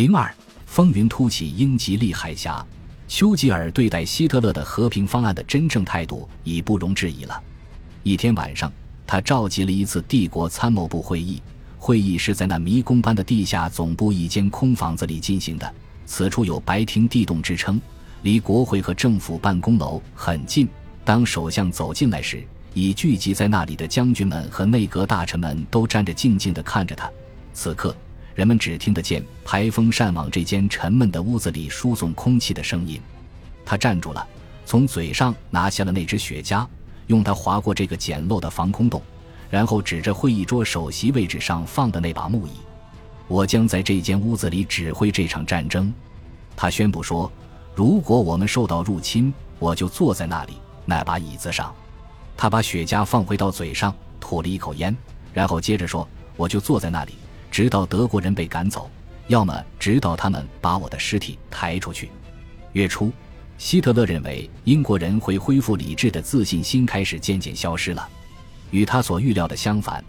[0.00, 0.34] 零二，
[0.64, 2.66] 风云突起英吉利海峡。
[3.06, 7.38] 丘吉尔对待希特勒的和平方案的真正态度已不容置疑了。
[8.02, 8.72] 一天晚上，
[9.06, 11.42] 他召集了一次帝国参谋部会议，
[11.76, 15.70] 会议是在那迷宫般的地下总部一间空房子里进行的。
[16.06, 17.78] 此处有“白厅地洞”之称，
[18.22, 20.66] 离国会和政府办公楼很近。
[21.04, 22.42] 当首相走进来时，
[22.72, 27.12] 已聚集在那里的将军们和内阁大臣们都站着静静地看着他。
[27.52, 27.94] 此刻。
[28.40, 32.98] 人们只听得见排风扇往这间沉闷的屋子里输送空气的声音。
[33.66, 34.26] 他站住了，
[34.64, 36.66] 从嘴上拿下了那只雪茄，
[37.08, 39.02] 用它划过这个简陋的防空洞，
[39.50, 42.52] 然后指着会议桌首席位置上放的那把木椅
[43.28, 45.92] ：“我将在这间屋子里指挥这场战争。”
[46.56, 47.30] 他宣布说
[47.76, 50.54] ：“如果我们受到入侵，我就坐在那里
[50.86, 51.74] 那把椅子上。”
[52.38, 54.96] 他把雪茄放回到嘴上，吐了一口烟，
[55.34, 57.12] 然后接着说：“我就坐在那里。”
[57.50, 58.88] 直到德国人被赶走，
[59.26, 62.10] 要么直到他们把我的尸体抬出去。
[62.72, 63.12] 月初，
[63.58, 68.08] 希特勒认为英国人会恢复理智的自信心开始渐渐消失了。
[68.70, 70.02] 与他所预料的相反，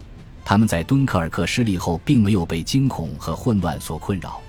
[0.44, 4.40] 他们在敦刻尔克失利后并没有被惊恐和混乱所困扰。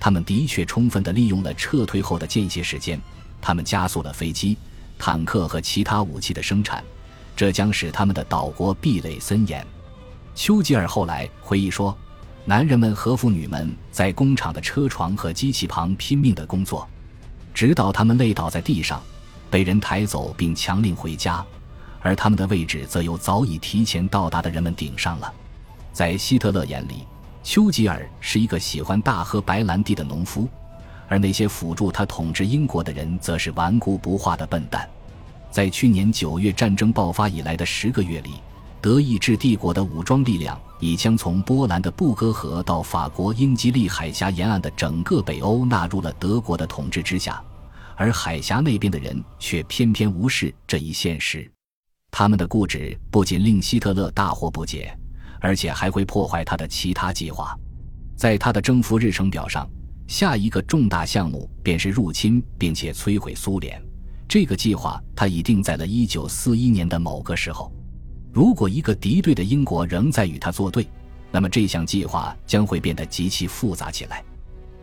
[0.00, 3.00] 他们的确充分地利用了撤退后的间歇时间，
[3.40, 4.56] 他们加速了飞机、
[4.98, 6.82] 坦克和其他武器的生产，
[7.36, 9.64] 这将使他们的岛国壁垒森严。
[10.34, 11.96] 丘吉尔后来回忆说。
[12.50, 16.84] 男人们和妇女们在工厂的车床和机器旁拼命的工作，
[17.54, 19.00] 直到他们累倒在地上，
[19.48, 21.46] 被人抬走并强令回家，
[22.00, 25.32] 而他们的位置则由早已提前到达的人们顶上了。
[25.92, 27.06] 在希特勒眼里，
[27.44, 30.48] 丘吉尔是一个喜欢大喝白兰地的农夫，
[31.06, 34.90] 而那些辅助他统治英国的人则是顽固不化的笨蛋。
[35.52, 38.32] 在去年九月战争爆发以来的十个月里。
[38.82, 47.42] 德意志帝国的武装力量已将从波兰的布格河到法国英吉利海峡沿岸的整个北欧纳入了德国的统治之下，
[47.94, 51.50] 而海峡那边的人却偏偏无视这一现实。
[52.10, 54.96] 他们的固执不仅令希特勒大惑不解，
[55.40, 57.54] 而且还会破坏他的其他计划。
[58.16, 59.68] 在他的征服日程表上，
[60.06, 63.80] 下一个重大项目便是入侵并且摧毁苏联。
[64.26, 67.70] 这个计划他已定在了1941年的某个时候。
[68.32, 70.86] 如果一个敌对的英国仍在与他作对，
[71.32, 74.22] 那么这项计划将会变得极其复杂起来。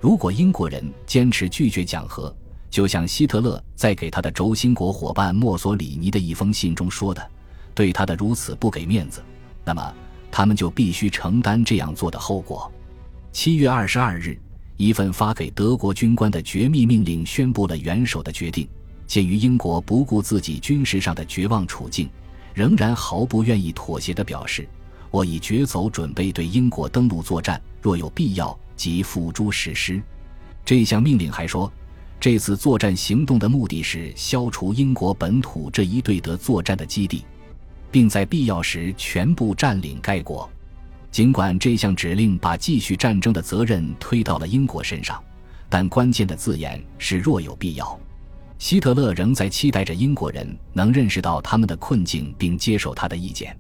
[0.02, 2.35] 如果英国人坚持拒绝讲和，
[2.69, 7.31] 就像希特勒在给他的轴心国伙伴墨索里尼的一封信中说的，
[7.74, 9.24] 对他的如此不给面子，
[9.64, 9.94] 那么
[10.29, 12.69] 他们就必须承担这样做的后果。
[13.31, 14.38] 七月二十二日，
[14.75, 18.68] 一份发给德国军官的绝密命令宣布了元首的决定。
[19.08, 22.09] 鉴于英国不顾自己军事上的绝望处境。
[22.57, 24.68] 仍然毫不愿意妥协地表示
[25.12, 30.01] ：“我已决走准备对英国登陆作战，若有必要即付诸实施。”
[30.66, 31.72] 这项命令还说，
[32.19, 37.23] 这次作战行动的目的是消除英国本土这一对德作战的基地，
[37.91, 40.50] 并在必要时全部占领该国。
[41.12, 45.23] 尽管这项指令把继续战争的责任推到了英国身上，
[45.69, 48.00] 但关键的字眼是“若有必要”。
[48.59, 53.56] 希特勒仍在期待着英国人能认识到他们的困境，并接受他的意见。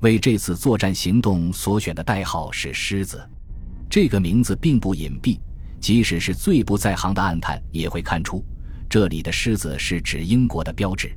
[0.00, 3.20] 为这次作战行动所选的代号是“狮子”，
[3.90, 5.40] 这个名字并不隐蔽，
[5.80, 8.44] 即使是最不在行的暗探也会看出，
[8.88, 11.10] 这里的狮子是指英国的标志。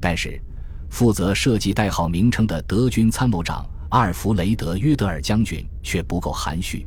[0.00, 0.40] 但是，
[0.88, 6.86] 负责设计代号名称的德军参谋长阿尔弗雷德·约德尔将军却不够含蓄。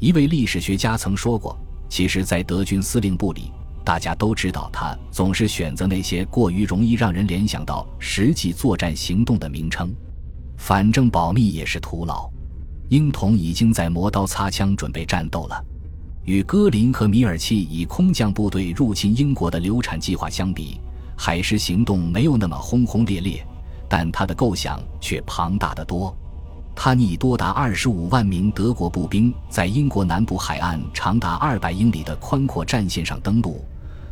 [0.00, 1.56] 一位历史学家曾说过
[1.88, 3.52] ：“其实，在德军司令部里。”
[3.84, 9.94] 大家都知道，他总是选择那些过于容易让人联想到实际作战行动的名称，
[10.56, 12.30] 反正保密也是徒劳。
[12.88, 15.64] 英童已经在磨刀擦枪准备战斗了。
[16.24, 20.80] 与戈林和米尔契以空降部队入侵英国的流产计划相比，
[21.14, 23.46] 海狮行动没有那么轰轰烈烈，
[23.86, 26.16] 但他的构想却庞大的多。
[26.74, 33.62] 他拟多达二十五万名德国步兵在英国南部海岸长达二百英里的宽阔战线上登陆。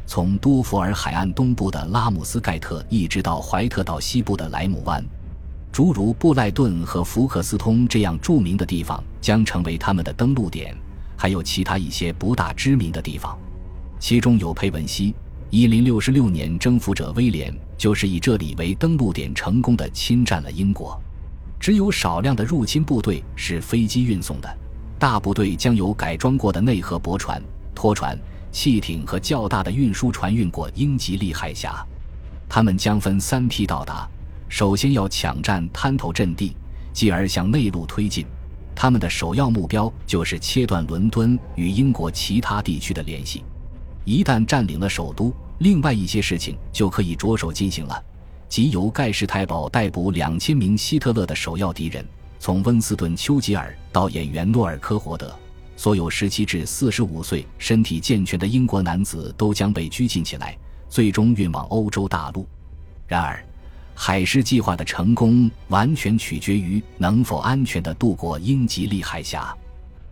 [0.07, 5.03] 从多佛尔海岸东部的拉姆斯盖特一直到怀特岛西部的莱姆湾，
[5.71, 10.77] 诸如布赖顿和福克斯通这样著名的地方将成为他们的登陆点，
[11.17, 13.39] 还有其他一些不大知名的地方，
[13.99, 15.15] 其中有佩文西。
[15.49, 21.01] 一零六六年，征服者威廉就是以这里为登陆点成功的侵占了英国。
[21.61, 24.59] 只有少量的入侵部队是飞机运送的，
[24.99, 27.41] 大部队将由改装过的内河驳船、
[27.75, 28.19] 拖船。
[28.53, 31.85] 汽艇和较大的运输船运过英吉利海峡，
[32.49, 34.07] 他们将分三批到达。
[34.49, 36.55] 首先要抢占滩头阵地，
[36.93, 38.27] 继而向内陆推进，
[38.75, 43.43] 他们的首要目标就是切断伦敦与英国其他地区的联系。
[44.05, 48.05] 一旦占领了首都，另外一些事情就可以着手进行了，
[48.51, 52.07] 即由盖世太保逮捕两千名希特勒的首要敌人，
[52.39, 55.35] 从温斯顿·丘吉尔到演员诺尔·科霍德，
[55.83, 60.57] 所有十七至四十五岁、身体健全的英国男子都将被拘禁起来，
[60.89, 62.47] 最终运往欧洲大陆。
[63.09, 63.45] 然而，
[63.93, 69.53] 海狮计划的成功完全取决于能否安全地渡过英吉利海峡。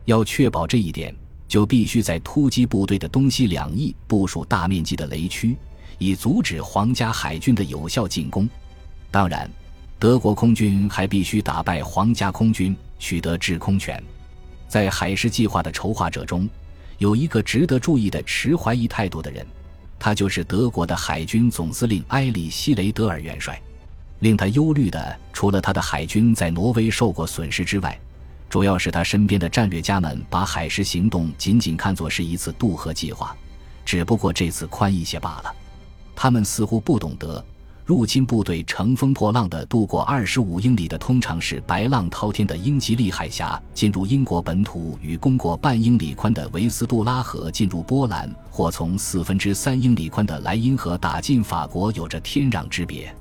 [0.07, 1.15] 要确保这一点。
[1.47, 5.57] 就必须在突击部队的东西两翼部署大面积的雷区，
[5.99, 8.49] 以阻止皇家海军的有效进攻。
[9.09, 9.49] 当然，
[10.01, 14.03] 德国空军还必须打败皇家空军，取得制空权。
[14.71, 16.49] 在海狮计划的筹划者中，
[16.99, 19.45] 有一个值得注意的持怀疑态度的人，
[19.99, 23.61] 他就是德国的海军总司令埃里希·雷德尔元帅。
[24.21, 27.99] 令他忧虑的，除了他的海军在挪威受过损失之外，
[28.49, 33.37] 主要是他身边的战略家们把海狮行动仅仅看作是一次渡河计划，
[33.85, 35.53] 只不过这次宽一些罢了。
[36.15, 37.45] 他们似乎不懂得，
[37.91, 53.13] 入侵部队乘风破浪地渡过二十五英里的通常是白浪滔天的英吉利海峡，进入英国本土与攻过半英里宽的维斯杜拉河进入波兰，或从四分之三英里宽的莱茵河打进法国，有着天壤之别。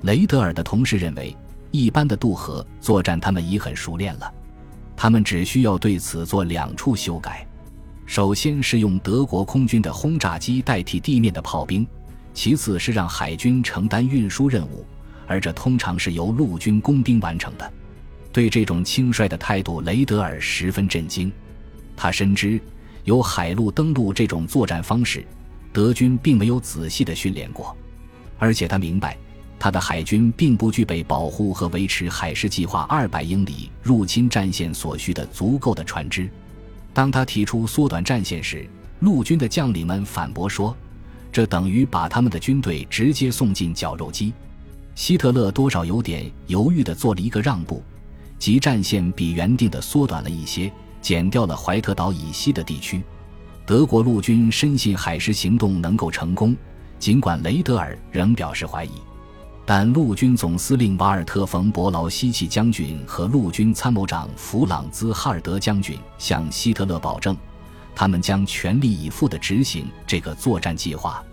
[0.00, 1.36] 雷德尔的同事认为，
[1.70, 4.32] 一般的渡河作战他们已很熟练了。
[4.96, 7.46] 他们只需要对此做两处修改：
[8.06, 11.84] 首先是用德国空军的轰炸机代替地面的炮兵；
[12.36, 14.84] 其次是让海军承担运输任务，
[15.26, 17.72] 而这通常是由陆军工兵完成的。
[18.30, 21.32] 对这种轻率的态度，雷德尔十分震惊。
[21.96, 22.60] 他深知，
[23.04, 25.24] 有海陆登陆这种作战方式，
[25.72, 27.74] 德军并没有仔细的训练过，
[28.38, 29.16] 而且他明白。
[29.58, 36.28] 他的海军并不具备保护和维持海事计划二百英里入侵战线所需的足够的船只。
[36.92, 38.68] 当他提出缩短战线时，
[39.00, 40.76] 陆军的将领们反驳说
[41.36, 44.32] ：“这等于把他们的军队直接送进绞肉机。”
[44.96, 47.82] 希特勒多少有点犹豫地做了一个让步，
[48.38, 50.72] 即战线比原定的缩短了一些，
[51.02, 53.02] 减掉了怀特岛以西的地区。
[53.66, 56.56] 德国陆军深信海狮行动能够成功，
[56.98, 58.92] 尽管雷德尔仍表示怀疑。
[59.66, 67.36] 但陆军总司令瓦尔特·冯·伯劳希奇将军和陆军参谋长弗朗兹·哈尔德将军向希特勒保证，
[67.96, 71.24] 他们将全力以赴地执行这个作战计划。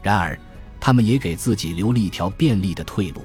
[0.00, 0.38] 然而，
[0.78, 3.22] 他们也给自己留了一条便利的退路。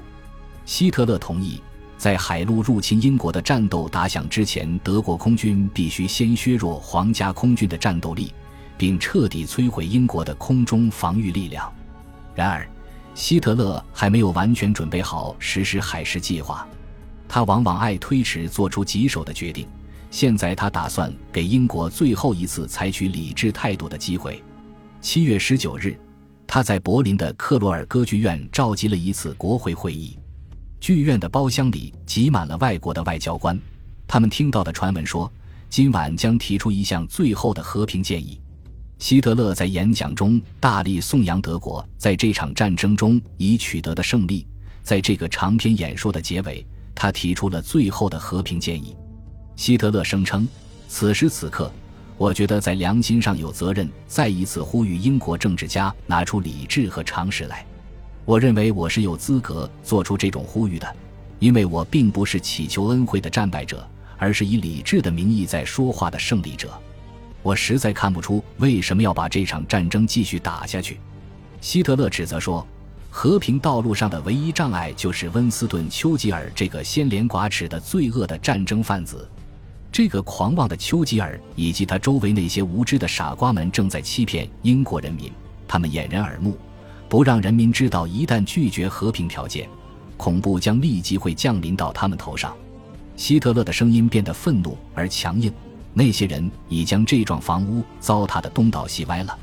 [0.66, 1.62] 希特勒同意，
[1.96, 8.34] 在海陆入侵英国的战斗打响之前，德国空军必须先削弱皇家空军的战斗力，
[8.76, 11.72] 并彻底摧毁英国的空中防御力量。
[12.34, 12.68] 然而，
[13.14, 16.66] 希特勒还没有完全准备好实施海狮计划，
[17.28, 19.68] 他往往爱推迟做出棘手的决定。
[20.10, 24.42] 现在他打算给英国最后一次采取理智态度的机会。
[25.00, 25.96] 七月十九日，
[26.46, 30.18] 他在柏林的克罗尔歌剧院召集了一次国会会议，
[30.80, 33.58] 剧院的包厢里挤满了外国的外交官，
[34.06, 35.32] 他们听到的传闻说，
[35.68, 38.40] 今晚将提出一项最后的和平建议。
[38.98, 44.46] 希特勒在演讲中大力颂扬德国在这场战争中已取得的胜利。
[44.82, 48.94] 在这个长篇演说的结尾，他提出了最后的和平建议。
[49.60, 50.48] 希特勒声称
[50.88, 51.70] ：“此时此刻，
[52.16, 57.62] 我觉得在良心上有责任再一次呼吁英国政治家拿出理智和常识来。
[58.24, 60.96] 我认为我是有资格做出这种呼吁的，
[61.40, 63.86] 因为我并不是祈求恩惠的战败者，
[64.16, 66.72] 而是以理智的名义在说话的胜利者。”
[67.44, 70.98] 我实在看不出为什么要把这场战争继续打下去。
[71.60, 72.66] 希特勒指责说，
[73.10, 79.28] 和平道路上的唯一障碍就是温斯顿·丘吉尔这个先廉寡耻的罪恶的战争贩子。
[80.02, 85.30] 这个狂妄的丘吉尔以及他周围那些无知的傻瓜们正在欺骗英国人民。
[85.68, 86.56] 他们掩人耳目，
[87.06, 89.68] 不让人民知道，一旦拒绝和平条件，
[90.16, 92.56] 恐怖将立即会降临到他们头上。
[93.14, 95.52] 希特勒的声音变得愤怒而强硬。
[95.92, 99.38] 那些人已将这幢房屋糟蹋得东倒西歪了，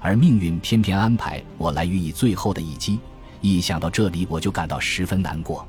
[0.00, 2.98] 而命运偏偏安排我来予以最后的一击。
[3.40, 5.64] 一想到这里，我就感到十分难过。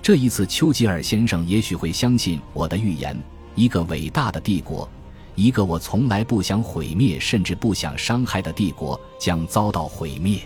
[0.00, 3.20] 这一次，丘吉尔先生也许会相信我的预言：
[3.54, 4.88] 一个伟大的帝国，
[5.34, 10.40] 一个我从来不想毁灭甚至不想伤害的帝国，将遭到毁灭。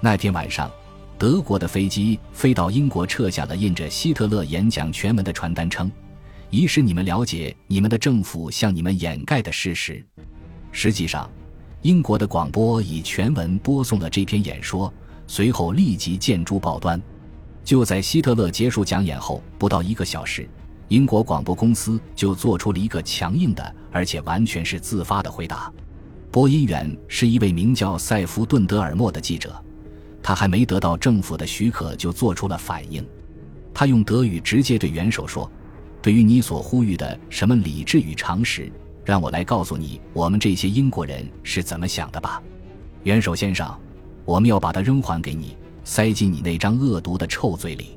[0.00, 0.70] 那天晚上，
[1.16, 5.90] 德国的飞机飞到英国，撤下了印着希特勒演讲全文的传单，称。
[6.50, 10.04] 以使你们了解你们的政府向你们掩盖的事实。
[10.70, 11.30] 实际上，
[11.80, 14.92] 英国的广播以全文播送了这篇演说，
[15.26, 17.00] 随后立即见诸报端。
[17.64, 20.46] 就在希特勒结束讲演后不到一个小时，
[20.92, 25.72] 英国广播公司就做出了一个强硬的，而且完全是自发的回答。
[26.30, 29.58] 播音员是一位名叫塞夫·顿德尔莫的记者，
[30.22, 33.02] 他还没得到政府的许可就做出了反应。
[33.72, 35.50] 他用德语直接对元首说
[36.02, 38.70] ：“对于你所呼吁的什么理智与常识，
[39.02, 42.42] 让我来告诉你，我们这些英国人是怎么想的吧，
[43.04, 43.74] 元首先生，
[44.26, 47.96] 我们要把它扔还给你，塞进你那张恶毒的臭嘴里。”